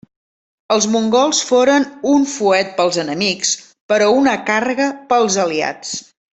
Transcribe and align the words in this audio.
Els 0.75 0.87
mongols 0.93 1.41
foren 1.49 1.85
un 2.13 2.25
fuet 2.33 2.73
pels 2.81 2.99
enemics 3.05 3.53
però 3.93 4.09
una 4.25 4.35
càrrega 4.51 4.93
pels 5.15 5.41
aliats. 5.49 5.97